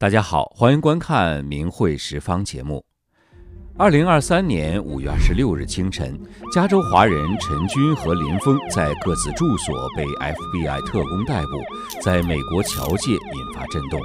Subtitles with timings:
[0.00, 2.84] 大家好，欢迎观看《明慧十方》节目。
[3.76, 6.16] 二零二三年五月二十六日清晨，
[6.52, 13.98] 加州华人陈军和林峰在各自住所被 FBI 特工逮捕，在美国侨界引发震动。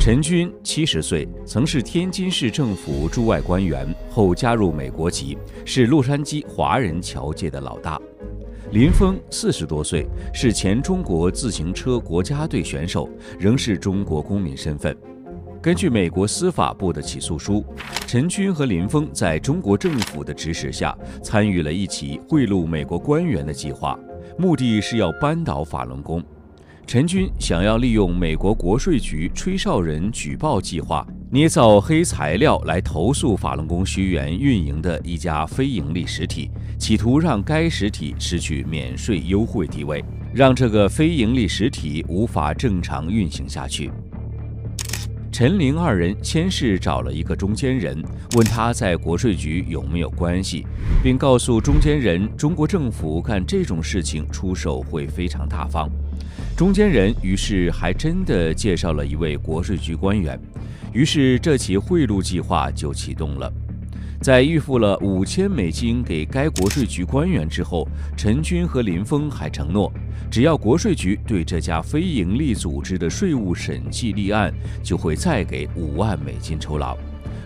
[0.00, 5.36] 陈军七十岁，曾是天津市政府驻外官员，后加入美国籍，
[5.66, 8.00] 是洛杉矶华人侨界的老大。
[8.70, 14.96] 林峰四十多岁，是前中国自行车国家队选手，仍是中国公民身份。
[15.64, 17.64] 根据美国司法部的起诉书，
[18.06, 23.98] 陈军和林峰在中国政府的指使下，参与了一起贿赂美国官员的计划，
[24.36, 26.22] 目的是要扳倒法轮功。
[26.86, 40.04] 陈军想要利用美国国税局吹哨人举报计划，捏造黑材料来投诉法轮功学员运营的一家非营利实体，企图让该实体失去免税优惠地位，
[40.34, 43.90] 让这个非营利实体无法正常运行下去。
[45.34, 48.00] 陈林二人先是找了一个中间人，
[48.36, 50.64] 问他在国税局有没有关系，
[51.02, 55.90] 并告诉中间人，中国政府干这种事情出手会非常大方。
[56.56, 60.38] 中间人于是还真的介绍了一位国税局官员，
[60.92, 63.52] 于是这起贿赂计划就启动了。
[64.24, 67.86] 在预付了五千美金给该国税局官员之后，
[68.16, 69.92] 陈军和林峰还承诺，
[70.30, 74.50] 只要国税局对这家非营利组织的税务审计立案，
[74.82, 76.96] 就会再给五万美金酬劳。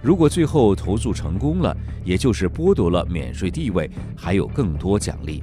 [0.00, 5.42] 如果最后投诉成功了，也就是剥夺了免税地位，还有更多奖励。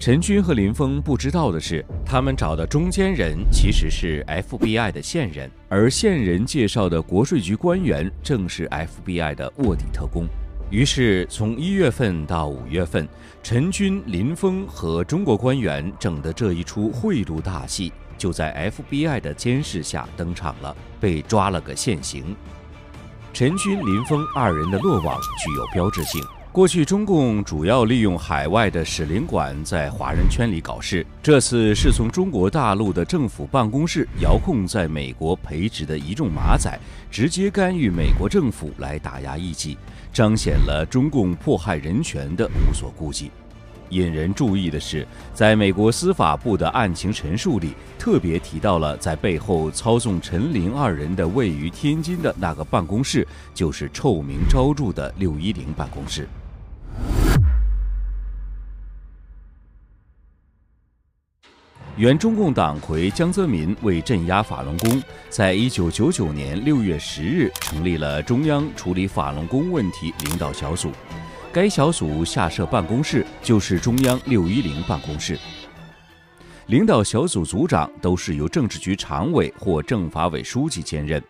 [0.00, 10.26] 陈军和林峰不知道的是，他们找的中间人其实是 FBI 的线人，而线人介绍的国税局官员正是 FBI 的卧底特工。
[10.70, 13.06] 于是，从一月份到五月份，
[13.42, 22.34] 陈军、林峰和中国官员整的这一出贿赂大戏，就在 FBI 的监视下登场了，被抓了个现行。
[23.34, 26.24] 陈军、林峰二人的落网具有标志性。
[26.52, 36.76] 过去中共主要利用海外的使领馆在华人圈里搞事，这次是从中国大陆的政府办公室遥控在美国培植的一众马仔，
[37.08, 39.78] 直接干预美国政府来打压异己，
[40.12, 43.30] 彰显了中共迫害人权的无所顾忌。
[43.90, 56.28] 引人注意的是，在美国司法部的案情陈述里，特别提到了在背后操纵陈林二人的位于天津的那个办公室，就是臭名昭著的六一零办公室。
[62.00, 70.90] 原中共党魁江泽民为镇压法轮功，在一九九九年六月十日成立了中央处理法轮功问题领导小组。
[71.52, 75.38] 该小组下设办公室就是中央六一零办公室。
[76.68, 81.22] 领导小组组长都是由政治局常委或政法委书记兼任。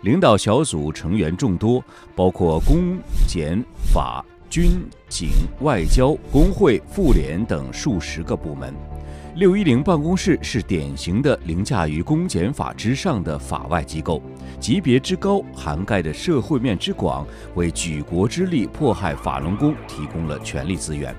[0.00, 1.80] 领导小组成员众多，
[2.16, 2.98] 包括公
[3.28, 3.62] 检
[3.92, 5.28] 法军警
[5.60, 8.74] 外交工会妇联等数十个部门。
[9.36, 14.22] 六一零办公室是典型的凌驾于公检法之上的法外机构，
[14.58, 21.14] 级别之高，涵盖的社会面之广，为举国之力迫害法轮功提供了权力资源。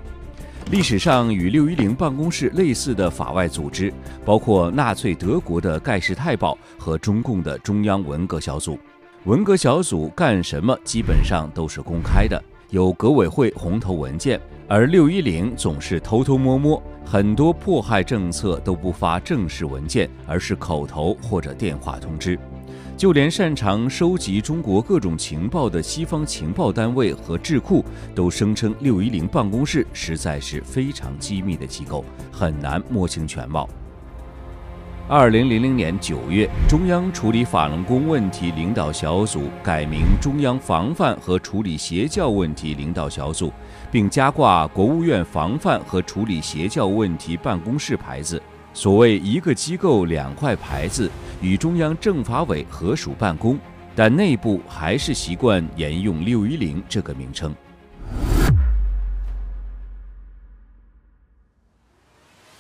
[0.72, 3.94] 历史上与六一零办公室类似的法外组织，
[4.26, 8.80] 包括纳粹德国的盖世太保和中共的中央文革小组。
[9.26, 14.40] 文革小组干什么，基本上都是公开的，有革委会红头文件。
[14.70, 22.38] 而六一零总是偷偷摸摸，很多迫害政策都不发正式文件，而是口头或者电话通知。
[22.98, 33.70] 就连擅长收集中国各种情报的西方情报单位和智库，都声称六一零办公室实在是非常机密的机构，很难摸清全貌。
[35.10, 43.50] 二零零零年九月，中央处理法轮功问题领导小组改名中央防范和处理邪教问题领导小组，
[43.90, 48.42] 并加挂国务院防范和处理邪教问题办公室牌子。
[48.74, 51.10] 所谓一个机构两块牌子，
[51.42, 53.58] 与中央政法委合署办公，
[53.96, 57.56] 但内部还是习惯沿用“六一零”这个名称。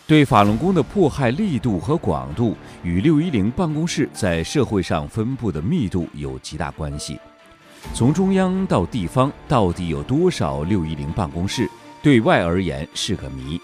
[0.07, 7.19] 对法轮功的迫害力度和广度，与六一零办公室在社会上分布的密度有极大关系。
[7.94, 11.69] 从中央到地方，到底有多少六一零办公室？
[12.01, 13.59] 对外而言是个谜。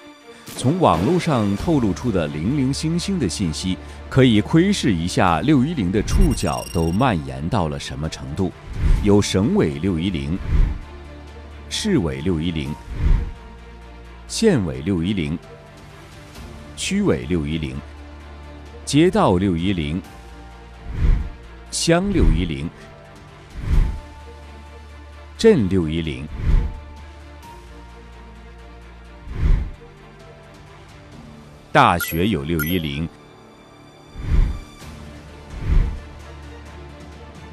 [0.58, 3.78] 从网络上透露出的零零星星的信息，
[4.10, 8.52] 可以窥视一下六一零的触角都蔓延到了什么程度。
[9.02, 10.38] 有省委六一零、
[11.70, 12.70] 市委六一零、
[14.28, 15.40] 县委六一零。
[16.76, 17.76] 区委六一零，
[18.84, 20.02] 街道六一零，
[21.72, 22.70] 乡六一零、
[25.38, 26.28] 镇六一零、
[31.72, 33.08] 大学有六一零、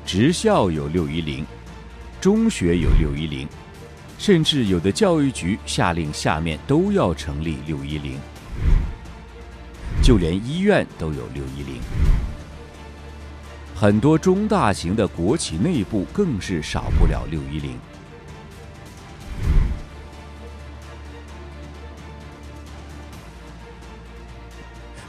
[0.04, 1.44] 职校有六一零、
[2.20, 3.46] 中学有六一零，
[4.18, 8.18] 甚至有的教育局下令下面都要成立六一零，
[10.02, 11.80] 就连医院都有六一零。
[13.74, 17.78] 很多中大型的国企内部更是少不了六一零。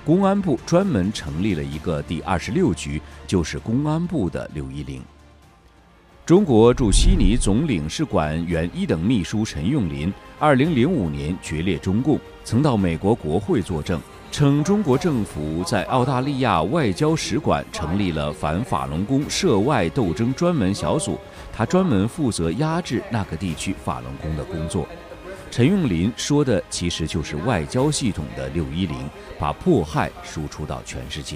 [0.04, 5.02] 公安部专门成立了一个第二十六局，就是公安部的六一零。
[6.26, 14.02] 中国驻悉尼总领事馆原一等秘书陈用林，二零零五年决裂中共，曾到美国国会作证，
[14.32, 21.20] 称中国政府在澳大利亚外交使馆成立了反法轮功涉外斗争专门小组，
[21.52, 24.88] 他专门负责压制那个地区法轮功的工作。
[25.52, 28.98] 陈用林说的其实就是外交系统的六一零，
[29.38, 31.36] 把迫害输出到全世界。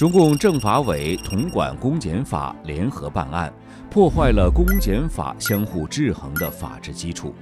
[0.00, 3.52] 中共政法委统管公检法联合办案，
[3.90, 7.34] 破坏了公检法相互制衡的法治基础。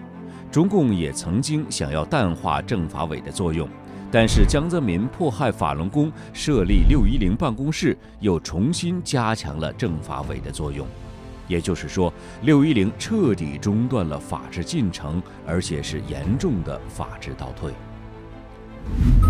[0.51, 3.69] 中共也曾经想要淡化政法委的作用，
[4.11, 10.85] 但是江泽民迫害法轮功，设立六一零办公室，又重新加强了政法委的作用。
[11.47, 12.13] 也就是说，
[12.43, 17.73] 六一零彻底中断了法治进程，而且是严重的法治倒退。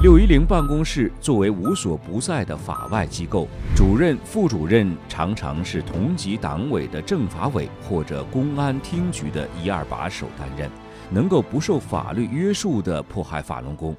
[0.03, 10.71] 六一零办公室作为无所不在的法外机构，主任、副主任常常是同级党委的政法委或者公安厅局的一二把手担任，
[11.11, 13.95] 能够不受法律约束地迫害法轮功。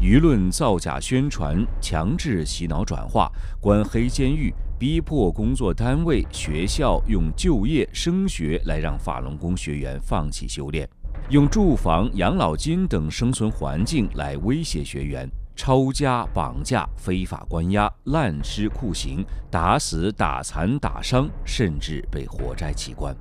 [0.00, 3.28] 舆论造假宣传，强制洗脑转化，
[3.60, 10.88] 关黑监狱，逼迫工作单位、学校用就业、升学来让法轮功学员放弃修炼，
[11.30, 23.14] 用住房、养老金等生存环境来威胁学员，抄家、绑架、非法关押、滥施酷刑、打死、打残、打伤，甚至被活摘器官。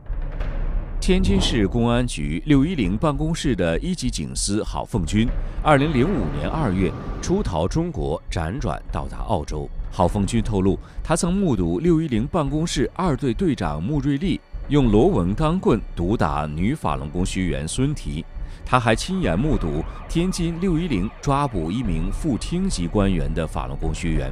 [1.01, 5.27] 天津市公安局六一零办公室的一级警司郝凤军，
[5.61, 6.89] 二零零五年二月
[7.21, 9.69] 出逃中国，辗转到达澳洲。
[9.91, 14.39] 郝凤军透露，他曾目睹六一零办公室二队队长穆瑞丽
[14.69, 18.25] 用螺纹钢棍毒打女法轮功学员孙提，
[18.65, 24.29] 他还亲眼目睹天津六一零抓捕一名副厅级官员的法轮功学员。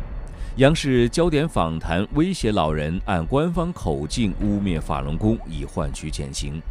[0.57, 6.61] 央视焦点访谈威胁老人按官方口径污蔑法轮功以换取减刑。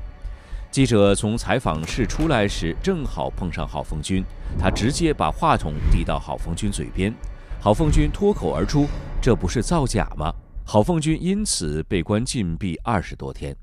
[0.70, 4.22] 记者从采访室出来时，正好碰上郝凤军，
[4.58, 7.14] 他直接把话筒递到郝凤军嘴边，
[7.62, 8.86] 郝凤军脱口而出
[9.22, 10.34] ：“这不是造假吗？”
[10.66, 13.54] 郝凤军因此被关禁闭二十多天。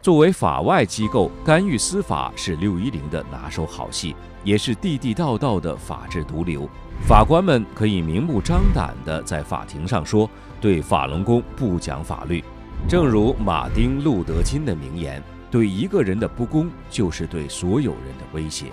[0.00, 6.68] 作为法外机构，干预司法是六一零的拿手好戏，也是地地道道的法治毒瘤。
[7.06, 10.28] 法官们可以明目张胆地在法庭上说
[10.60, 12.42] ：“对法轮功不讲法律。”
[12.88, 18.66] 正如马丁·路德·金的名言：“对一个人的不公，就是对所有人的威胁。”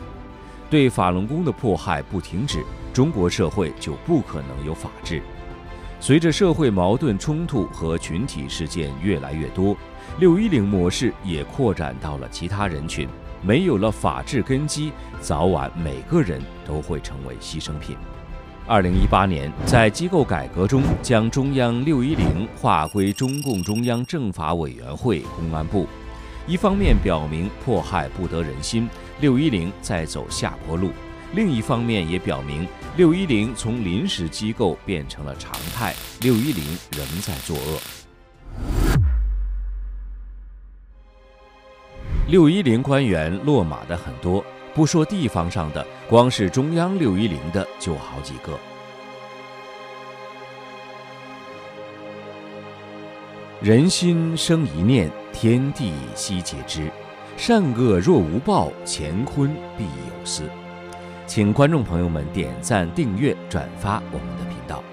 [0.70, 5.22] 对法轮功的迫害不停止，中国社会就不可能有法治。
[6.06, 9.74] 随着社会矛盾冲突和群体事件越来越多，
[10.20, 13.08] 六一零模式也扩展到了其他人群。
[13.42, 14.92] 没有了法治根基，
[15.22, 17.96] 早晚每个人都会成为牺牲品。
[18.68, 25.88] 二零一八年，在机构改革中，将中央六一零划归中共中央政法委员会公安部，
[26.46, 28.90] 一方面表明迫害不得人心，
[29.22, 30.90] 六一零在走下坡路；
[31.34, 37.80] 另一方面也表明六一零从临时机构变成了常态，六一零仍在作恶。
[42.28, 44.44] 六一零官员落马的很多。
[44.76, 48.60] 不说地方上的，光是中央六一零的就好几个。
[53.62, 56.92] 人心生一念，天地悉皆知。
[57.38, 60.50] 善恶若无报，乾坤必有私。
[61.26, 64.84] 请观众朋友们点赞订阅转发我们的频道。